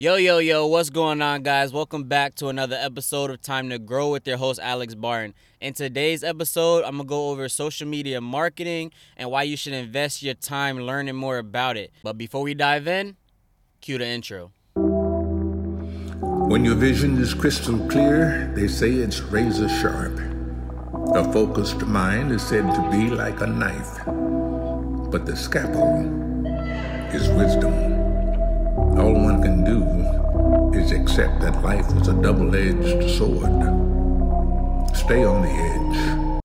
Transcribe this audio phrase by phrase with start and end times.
[0.00, 1.72] Yo, yo, yo, what's going on, guys?
[1.72, 5.34] Welcome back to another episode of Time to Grow with your host, Alex Barton.
[5.60, 10.22] In today's episode, I'm gonna go over social media marketing and why you should invest
[10.22, 11.90] your time learning more about it.
[12.04, 13.16] But before we dive in,
[13.80, 14.52] cue the intro.
[16.46, 20.16] When your vision is crystal clear, they say it's razor sharp.
[21.16, 24.04] A focused mind is said to be like a knife,
[25.10, 26.46] but the scalpel
[27.12, 27.98] is wisdom.
[28.98, 33.52] All one can do is accept that life is a double edged sword.
[34.96, 36.38] Stay on the edge.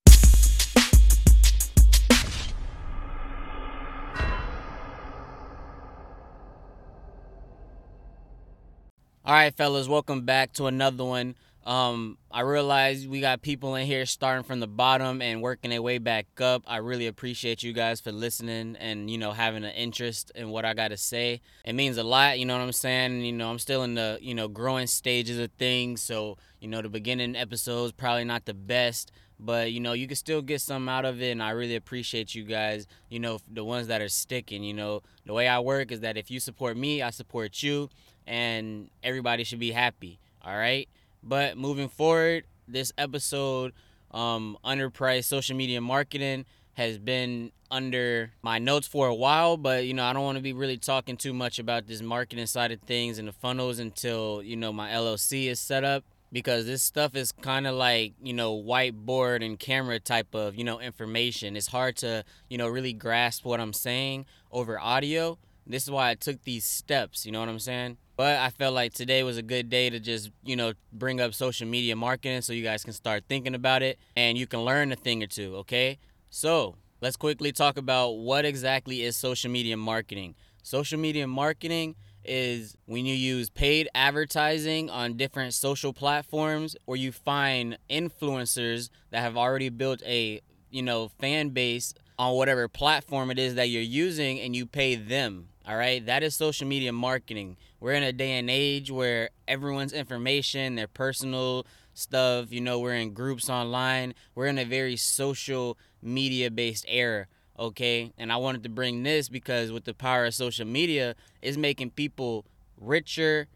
[9.25, 11.35] All right, fellas, welcome back to another one.
[11.65, 15.81] Um, I realize we got people in here starting from the bottom and working their
[15.81, 16.63] way back up.
[16.67, 20.65] I really appreciate you guys for listening and you know having an interest in what
[20.65, 21.39] I got to say.
[21.63, 23.21] It means a lot, you know what I'm saying?
[23.21, 26.81] You know, I'm still in the you know growing stages of things, so you know
[26.81, 30.89] the beginning episodes probably not the best, but you know you can still get some
[30.89, 32.87] out of it, and I really appreciate you guys.
[33.07, 34.63] You know the ones that are sticking.
[34.63, 37.89] You know the way I work is that if you support me, I support you,
[38.27, 40.19] and everybody should be happy.
[40.43, 40.89] All right.
[41.23, 43.73] But moving forward, this episode,
[44.11, 49.93] um, underpriced social media marketing has been under my notes for a while, but you
[49.93, 52.79] know, I don't want to be really talking too much about this marketing side of
[52.81, 57.15] things and the funnels until, you know, my LLC is set up because this stuff
[57.15, 61.55] is kind of like, you know, whiteboard and camera type of, you know, information.
[61.55, 65.37] It's hard to, you know, really grasp what I'm saying over audio.
[65.65, 67.97] This is why I took these steps, you know what I'm saying?
[68.15, 71.33] But I felt like today was a good day to just, you know, bring up
[71.33, 74.91] social media marketing so you guys can start thinking about it and you can learn
[74.91, 75.97] a thing or two, okay?
[76.29, 80.35] So, let's quickly talk about what exactly is social media marketing.
[80.61, 87.11] Social media marketing is when you use paid advertising on different social platforms or you
[87.11, 93.39] find influencers that have already built a, you know, fan base on whatever platform it
[93.39, 95.49] is that you're using and you pay them.
[95.65, 97.55] All right, that is social media marketing.
[97.79, 102.95] We're in a day and age where everyone's information, their personal stuff, you know, we're
[102.95, 104.13] in groups online.
[104.35, 108.11] We're in a very social media based era, okay?
[108.17, 111.91] And I wanted to bring this because with the power of social media, it's making
[111.91, 112.43] people
[112.77, 113.47] richer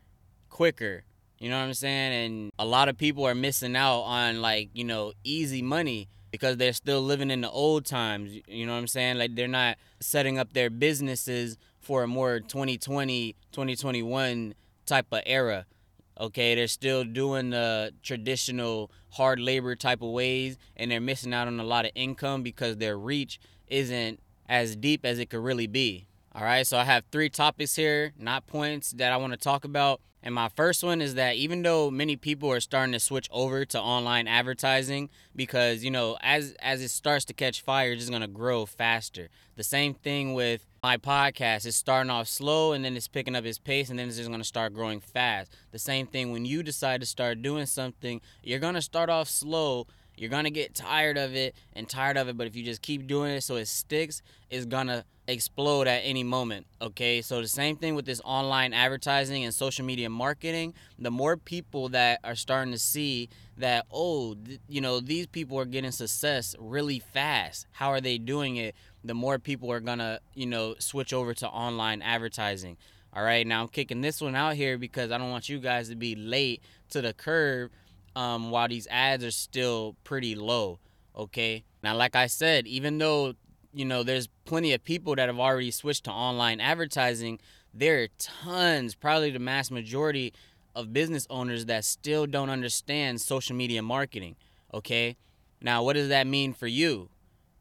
[0.49, 1.03] quicker.
[1.39, 2.13] You know what I'm saying?
[2.13, 6.55] And a lot of people are missing out on like, you know, easy money because
[6.55, 8.31] they're still living in the old times.
[8.47, 9.17] You know what I'm saying?
[9.17, 11.57] Like they're not setting up their businesses
[11.87, 14.53] for a more 2020, 2021
[14.85, 15.65] type of era.
[16.19, 21.47] Okay, they're still doing the traditional hard labor type of ways and they're missing out
[21.47, 25.67] on a lot of income because their reach isn't as deep as it could really
[25.67, 26.07] be.
[26.35, 29.63] All right, so I have three topics here, not points that I want to talk
[29.63, 30.01] about.
[30.27, 33.63] And my first one is that even though many people are starting to switch over
[33.63, 38.09] to online advertising because, you know, as as it starts to catch fire, it's just
[38.09, 39.29] going to grow faster.
[39.55, 41.65] The same thing with my podcast.
[41.65, 44.27] It's starting off slow and then it's picking up its pace and then it's just
[44.27, 45.49] going to start growing fast.
[45.71, 49.29] The same thing when you decide to start doing something, you're going to start off
[49.29, 52.81] slow you're gonna get tired of it and tired of it, but if you just
[52.81, 56.65] keep doing it so it sticks, it's gonna explode at any moment.
[56.81, 60.73] Okay, so the same thing with this online advertising and social media marketing.
[60.97, 65.59] The more people that are starting to see that, oh, th- you know, these people
[65.59, 67.67] are getting success really fast.
[67.71, 68.75] How are they doing it?
[69.03, 72.77] The more people are gonna, you know, switch over to online advertising.
[73.13, 75.89] All right, now I'm kicking this one out here because I don't want you guys
[75.89, 77.71] to be late to the curve
[78.17, 80.79] um, while these ads are still pretty low.
[81.15, 81.63] Okay.
[81.83, 83.35] Now, like I said, even though
[83.73, 87.39] you know there's plenty of people that have already switched to online advertising,
[87.75, 90.33] there are tons, probably the mass majority
[90.75, 94.35] of business owners that still don't understand social media marketing.
[94.73, 95.15] Okay.
[95.61, 97.09] Now, what does that mean for you?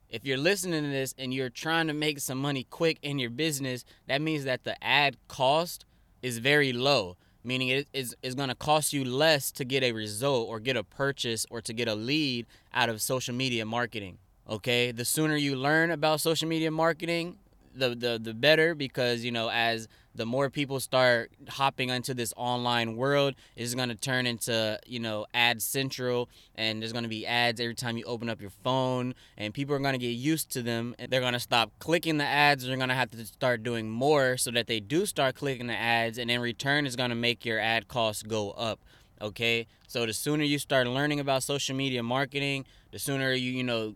[0.09, 3.31] If you're listening to this and you're trying to make some money quick in your
[3.31, 5.85] business, that means that the ad cost
[6.23, 9.93] is very low meaning it is, is going to cost you less to get a
[9.93, 14.19] result or get a purchase or to get a lead out of social media marketing.
[14.49, 17.39] Okay, the sooner you learn about social media marketing,
[17.77, 22.33] the the the better because you know as the more people start hopping into this
[22.37, 27.09] online world, it's going to turn into you know ad central, and there's going to
[27.09, 30.09] be ads every time you open up your phone, and people are going to get
[30.09, 32.67] used to them, and they're going to stop clicking the ads.
[32.67, 35.77] They're going to have to start doing more so that they do start clicking the
[35.77, 38.81] ads, and in return, is going to make your ad costs go up.
[39.21, 43.65] Okay, so the sooner you start learning about social media marketing, the sooner you you
[43.65, 43.95] know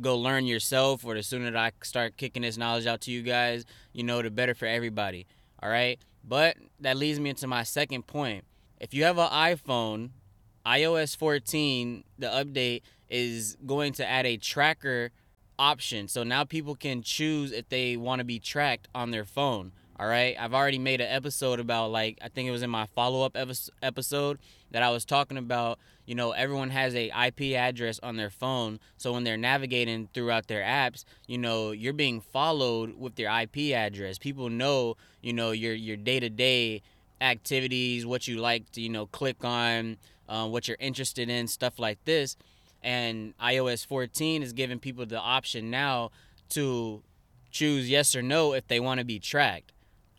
[0.00, 3.22] go learn yourself or the sooner that I start kicking this knowledge out to you
[3.22, 5.26] guys, you know, the better for everybody.
[5.62, 5.98] All right.
[6.26, 8.44] But that leads me into my second point.
[8.80, 10.10] If you have an iPhone,
[10.66, 15.10] iOS 14, the update is going to add a tracker
[15.58, 16.08] option.
[16.08, 19.72] So now people can choose if they want to be tracked on their phone.
[19.96, 20.34] All right.
[20.38, 23.36] I've already made an episode about, like, I think it was in my follow up
[23.36, 24.38] episode
[24.72, 25.78] that I was talking about.
[26.04, 28.80] You know, everyone has a IP address on their phone.
[28.96, 33.72] So when they're navigating throughout their apps, you know, you're being followed with their IP
[33.72, 34.18] address.
[34.18, 36.82] People know, you know, your your day to day
[37.20, 39.96] activities, what you like to, you know, click on,
[40.28, 42.36] uh, what you're interested in, stuff like this.
[42.82, 46.10] And iOS 14 is giving people the option now
[46.50, 47.02] to
[47.52, 49.70] choose yes or no if they want to be tracked.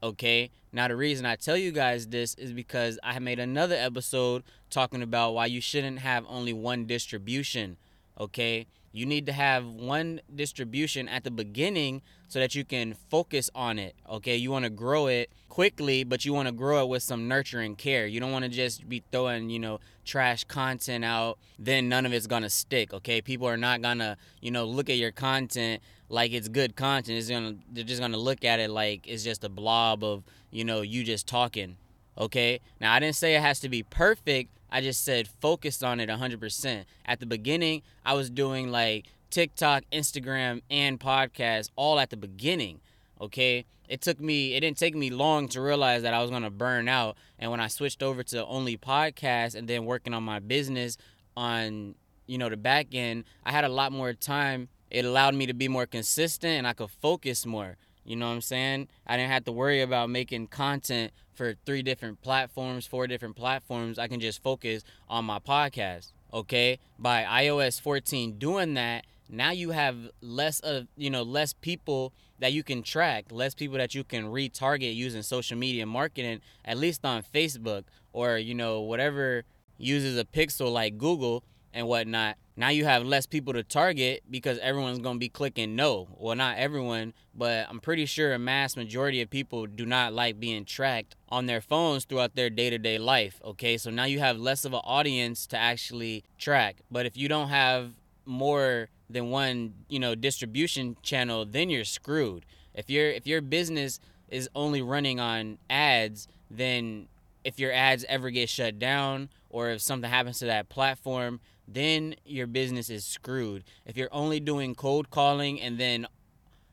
[0.05, 0.51] Okay.
[0.71, 5.01] Now, the reason I tell you guys this is because I made another episode talking
[5.01, 7.77] about why you shouldn't have only one distribution.
[8.19, 8.67] Okay.
[8.95, 13.77] You need to have one distribution at the beginning so that you can focus on
[13.77, 13.95] it.
[14.09, 14.37] Okay.
[14.37, 17.75] You want to grow it quickly, but you want to grow it with some nurturing
[17.75, 18.07] care.
[18.07, 22.13] You don't want to just be throwing, you know, trash content out, then none of
[22.13, 22.93] it's going to stick.
[22.93, 23.21] Okay.
[23.21, 27.17] People are not going to, you know, look at your content like it's good content.
[27.17, 30.63] It's gonna they're just gonna look at it like it's just a blob of you
[30.63, 31.77] know you just talking.
[32.17, 32.59] Okay.
[32.79, 34.51] Now I didn't say it has to be perfect.
[34.75, 36.83] I just said focus on it 100%.
[37.05, 42.81] At the beginning, I was doing like TikTok, Instagram, and podcast all at the beginning.
[43.21, 43.63] Okay.
[43.87, 46.49] It took me, it didn't take me long to realize that I was going to
[46.49, 47.15] burn out.
[47.39, 50.97] And when I switched over to only podcast and then working on my business
[51.37, 51.95] on,
[52.27, 55.53] you know, the back end, I had a lot more time it allowed me to
[55.53, 57.77] be more consistent and I could focus more.
[58.05, 58.87] You know what I'm saying?
[59.07, 63.97] I didn't have to worry about making content for three different platforms, four different platforms.
[63.97, 66.11] I can just focus on my podcast.
[66.33, 66.79] Okay?
[66.99, 72.53] By iOS 14 doing that, now you have less of, you know, less people that
[72.53, 77.03] you can track, less people that you can retarget using social media marketing, at least
[77.05, 79.43] on Facebook or, you know, whatever
[79.77, 81.43] uses a pixel like Google
[81.75, 86.07] and whatnot now you have less people to target because everyone's to be clicking no.
[86.17, 90.39] Well, not everyone, but I'm pretty sure a mass majority of people do not like
[90.39, 93.41] being tracked on their phones throughout their day to day life.
[93.43, 96.77] Okay, so now you have less of an audience to actually track.
[96.89, 97.91] But if you don't have
[98.25, 102.45] more than one, you know, distribution channel, then you're screwed.
[102.73, 103.99] If your if your business
[104.29, 107.09] is only running on ads, then
[107.43, 112.15] if your ads ever get shut down or if something happens to that platform, then
[112.25, 113.63] your business is screwed.
[113.85, 116.07] If you're only doing cold calling and then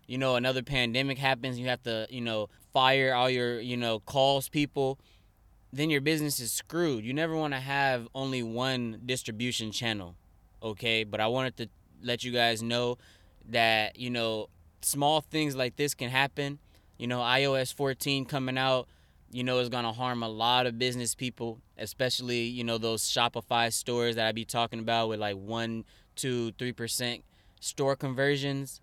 [0.06, 4.00] you know another pandemic happens, you have to, you know, fire all your, you know,
[4.00, 4.98] calls people,
[5.72, 7.04] then your business is screwed.
[7.04, 10.16] You never want to have only one distribution channel.
[10.62, 11.04] Okay?
[11.04, 11.68] But I wanted to
[12.02, 12.98] let you guys know
[13.48, 14.48] that, you know,
[14.82, 16.58] small things like this can happen.
[16.98, 18.88] You know, iOS 14 coming out
[19.32, 23.02] you know, is going to harm a lot of business people, especially, you know, those
[23.02, 25.84] Shopify stores that I be talking about with like 1,
[26.16, 27.22] 2, 3%
[27.60, 28.80] store conversions.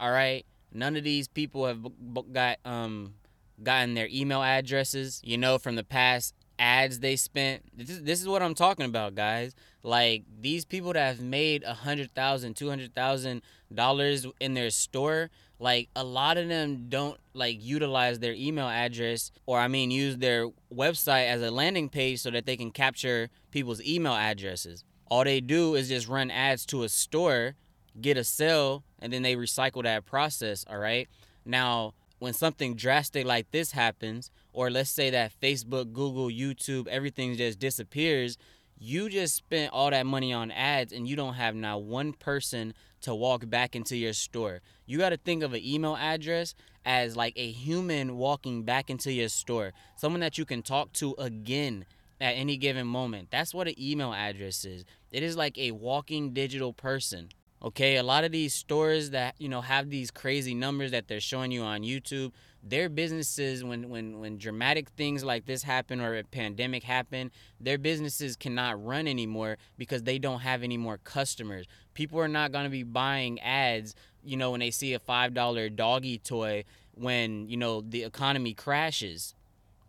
[0.00, 0.44] All right.
[0.72, 1.86] None of these people have
[2.32, 3.14] got um
[3.62, 7.62] gotten their email addresses, you know, from the past ads they spent.
[7.76, 9.54] This is, this is what I'm talking about, guys.
[9.82, 14.70] Like these people that have made a hundred thousand, two hundred thousand dollars in their
[14.70, 19.90] store, like a lot of them don't like utilize their email address or I mean
[19.90, 24.84] use their website as a landing page so that they can capture people's email addresses.
[25.08, 27.54] All they do is just run ads to a store,
[28.00, 31.08] get a sale, and then they recycle that process, all right?
[31.44, 37.36] Now, when something drastic like this happens, or let's say that Facebook, Google, YouTube, everything
[37.36, 38.36] just disappears,
[38.78, 42.74] you just spent all that money on ads and you don't have now one person
[43.02, 44.60] to walk back into your store.
[44.86, 46.54] You got to think of an email address
[46.84, 51.14] as like a human walking back into your store, someone that you can talk to
[51.18, 51.84] again
[52.20, 53.28] at any given moment.
[53.30, 54.84] That's what an email address is.
[55.10, 57.28] It is like a walking digital person.
[57.62, 61.20] Okay, a lot of these stores that you know have these crazy numbers that they're
[61.20, 62.32] showing you on YouTube,
[62.62, 67.78] their businesses when when when dramatic things like this happen or a pandemic happen, their
[67.78, 71.66] businesses cannot run anymore because they don't have any more customers.
[71.94, 75.76] People are not going to be buying ads, you know, when they see a $5
[75.76, 76.64] doggy toy
[76.94, 79.34] when, you know, the economy crashes.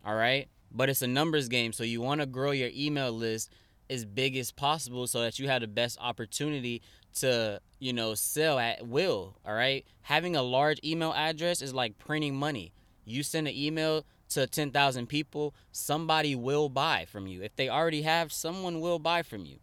[0.06, 0.48] All right?
[0.72, 3.52] But it's a numbers game, so you want to grow your email list
[3.90, 6.82] as big as possible so that you have the best opportunity
[7.16, 9.86] to you know sell at will all right?
[10.04, 12.74] Having a large email address is like printing money.
[13.06, 17.42] You send an email to 10,000 people somebody will buy from you.
[17.44, 19.60] If they already have someone will buy from you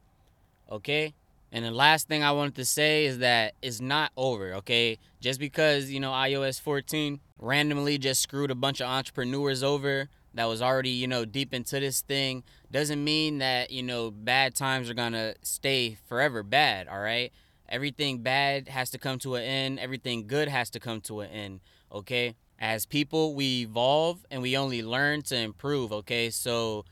[0.71, 1.15] okay?
[1.53, 4.99] And the last thing i wanted to say is that it's not over okay?
[5.21, 10.45] Just because you know ios 14 randomly just screwed a bunch of entrepreneurs over that
[10.45, 14.89] was already, you know, deep into this thing doesn't mean that, you know, bad times
[14.89, 17.33] are going to stay forever bad, all right?
[17.69, 21.31] Everything bad has to come to an end, everything good has to come to an
[21.31, 21.61] end,
[21.93, 22.35] okay?
[22.59, 26.31] As people, we evolve and we only learn to improve, okay?
[26.31, 26.85] So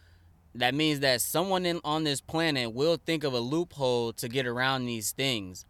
[0.55, 4.47] that means that someone in, on this planet will think of a loophole to get
[4.47, 5.65] around these things,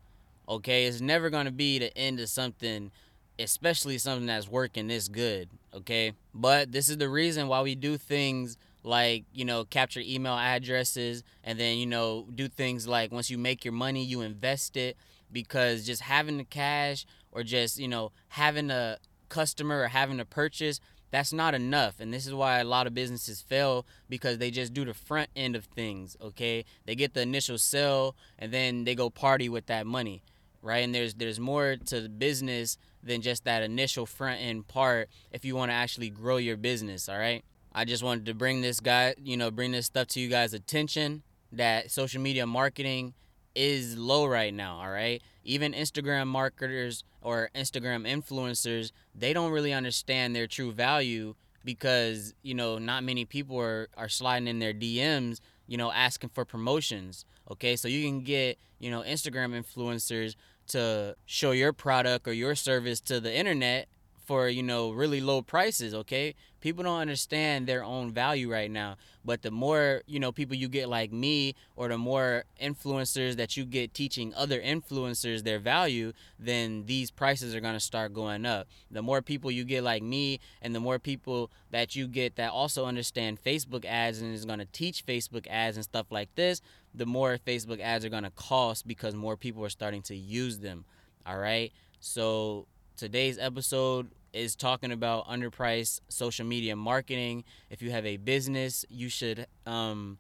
[0.49, 0.87] okay?
[0.87, 2.91] It's never going to be the end of something
[3.39, 6.13] especially something that's working this good, okay?
[6.35, 11.23] But this is the reason why we do things like, you know, capture email addresses
[11.45, 14.97] and then, you know, do things like once you make your money, you invest it
[15.31, 20.25] because just having the cash or just, you know, having a customer or having a
[20.25, 20.81] purchase,
[21.11, 22.01] that's not enough.
[22.01, 25.31] And this is why a lot of businesses fail because they just do the front
[25.37, 26.65] end of things, okay?
[26.87, 30.23] They get the initial sale and then they go party with that money
[30.63, 30.85] right?
[30.85, 35.45] And there's there's more to the business than just that initial front end part if
[35.45, 37.45] you want to actually grow your business, all right?
[37.73, 40.53] I just wanted to bring this guy, you know, bring this stuff to you guys'
[40.53, 41.23] attention
[41.53, 43.15] that social media marketing
[43.55, 45.23] is low right now, all right?
[45.45, 51.35] Even Instagram marketers or Instagram influencers, they don't really understand their true value
[51.65, 56.31] because, you know, not many people are, are sliding in their DMs, you know, asking
[56.31, 57.25] for promotions.
[57.51, 60.35] Okay, so you can get, you know, Instagram influencers
[60.69, 63.89] to show your product or your service to the internet
[64.27, 66.35] for you know really low prices okay?
[66.61, 68.97] People don't understand their own value right now
[69.29, 73.59] but the more you know people you get like me or the more influencers that
[73.59, 78.47] you get teaching other influencers their value then these prices are going to start going
[78.47, 78.67] up.
[78.91, 82.53] The more people you get like me and the more people that you get that
[82.53, 86.63] also understand facebook ads and is going to teach facebook ads and stuff like this
[86.99, 90.59] the more facebook ads are going to cost because more people are starting to use
[90.59, 90.85] them
[91.27, 97.45] all right so today's episode is talking about underpriced social media marketing.
[97.71, 100.19] If you have a business, you should, um,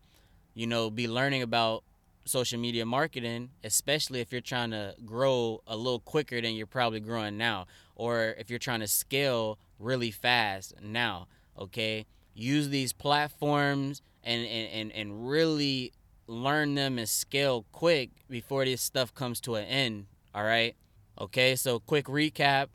[0.54, 1.84] you know, be learning about
[2.24, 7.00] social media marketing, especially if you're trying to grow a little quicker than you're probably
[7.00, 7.66] growing now,
[7.96, 11.26] or if you're trying to scale really fast now.
[11.58, 15.92] Okay, use these platforms and and and, and really
[16.28, 20.06] learn them and scale quick before this stuff comes to an end.
[20.34, 20.76] All right.
[21.20, 22.68] Okay, so quick recap.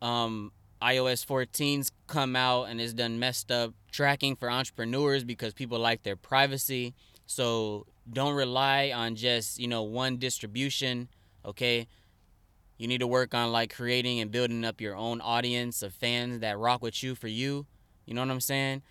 [0.00, 5.78] Um, iOS 14's come out and it's done messed up tracking for entrepreneurs because people
[5.78, 6.94] like their privacy.
[7.26, 11.08] So don't rely on just, you know, one distribution,
[11.44, 11.86] okay?
[12.78, 16.38] You need to work on like creating and building up your own audience of fans
[16.40, 17.66] that rock with you for you.
[18.06, 18.82] You know what I'm saying?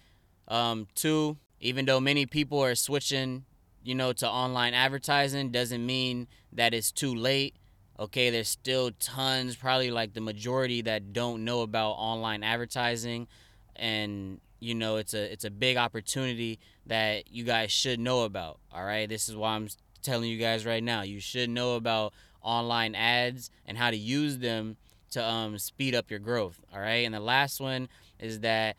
[0.47, 3.45] Um, two, even though many people are switching,
[3.89, 7.55] you know, to online advertising, doesn't mean that it's too late.
[7.99, 13.27] Okay, there's still tons, probably like the majority that don't know about online advertising
[13.75, 18.59] and you know, it's a it's a big opportunity that you guys should know about.
[18.71, 19.09] All right?
[19.09, 19.69] This is why I'm
[20.03, 21.01] telling you guys right now.
[21.01, 24.77] You should know about online ads and how to use them
[25.11, 26.59] to um, speed up your growth.
[26.71, 27.05] All right?
[27.05, 28.75] And the last one is that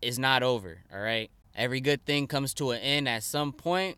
[0.00, 1.30] it's not over, all right?
[1.54, 3.96] Every good thing comes to an end at some point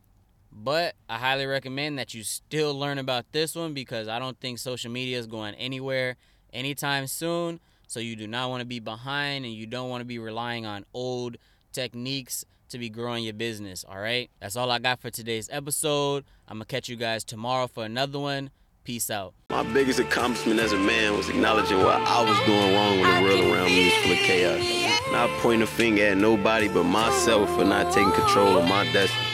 [0.63, 4.59] but I highly recommend that you still learn about this one because I don't think
[4.59, 6.17] social media is going anywhere
[6.53, 7.61] anytime soon.
[7.87, 10.67] So you do not want to be behind and you don't want to be relying
[10.67, 11.37] on old
[11.73, 13.85] techniques to be growing your business.
[13.89, 14.31] All right.
[14.41, 16.25] That's all I got for today's episode.
[16.49, 18.51] I'm going to catch you guys tomorrow for another one.
[18.85, 19.35] Peace out.
[19.51, 23.29] My biggest accomplishment as a man was acknowledging what I was doing wrong when the
[23.29, 25.13] world around me was full of chaos.
[25.13, 29.28] Not pointing a finger at nobody but myself for not taking control of my destiny.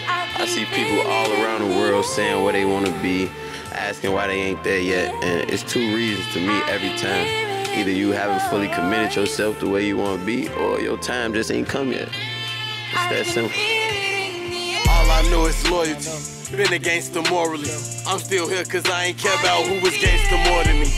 [0.44, 3.30] I see people all around the world saying where they want to be,
[3.72, 7.26] asking why they ain't there yet, and it's two reasons to me every time.
[7.78, 11.32] Either you haven't fully committed yourself the way you want to be, or your time
[11.32, 12.10] just ain't come yet.
[12.92, 13.56] It's that simple.
[14.92, 16.54] All I know is loyalty.
[16.54, 17.70] Been a gangster morally.
[18.06, 20.90] I'm still here cause I ain't care about who was gangster more than me.